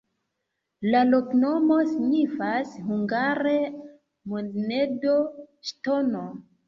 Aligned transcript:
La 0.93 1.01
loknomo 1.09 1.75
signifas 1.89 2.73
hungare: 2.87 3.55
monedo-ŝtono. 4.33 6.25